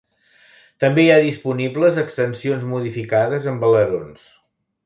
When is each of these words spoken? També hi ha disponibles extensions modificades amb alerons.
També 0.83 1.03
hi 1.03 1.11
ha 1.15 1.19
disponibles 1.25 2.01
extensions 2.05 2.67
modificades 2.73 3.49
amb 3.53 3.71
alerons. 3.73 4.29